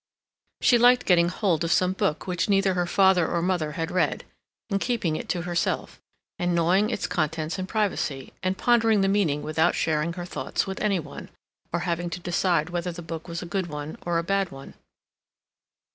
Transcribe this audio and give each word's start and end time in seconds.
She 0.61 0.79
liked 0.79 1.05
getting 1.05 1.29
hold 1.29 1.63
of 1.63 1.71
some 1.71 1.93
book 1.93 2.25
which 2.25 2.49
neither 2.49 2.73
her 2.73 2.87
father 2.87 3.27
or 3.27 3.39
mother 3.39 3.73
had 3.73 3.91
read, 3.91 4.25
and 4.71 4.81
keeping 4.81 5.15
it 5.15 5.29
to 5.29 5.43
herself, 5.43 5.99
and 6.39 6.55
gnawing 6.55 6.89
its 6.89 7.05
contents 7.05 7.59
in 7.59 7.67
privacy, 7.67 8.33
and 8.41 8.57
pondering 8.57 9.01
the 9.01 9.07
meaning 9.07 9.43
without 9.43 9.75
sharing 9.75 10.13
her 10.13 10.25
thoughts 10.25 10.65
with 10.65 10.81
any 10.81 10.99
one, 10.99 11.29
or 11.71 11.81
having 11.81 12.09
to 12.09 12.19
decide 12.19 12.71
whether 12.71 12.91
the 12.91 13.03
book 13.03 13.27
was 13.27 13.43
a 13.43 13.45
good 13.45 13.67
one 13.67 13.95
or 14.03 14.17
a 14.17 14.23
bad 14.23 14.49
one. 14.49 14.73